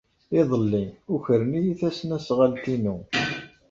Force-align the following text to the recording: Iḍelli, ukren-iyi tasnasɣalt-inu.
Iḍelli, 0.39 0.85
ukren-iyi 1.13 1.73
tasnasɣalt-inu. 1.81 2.97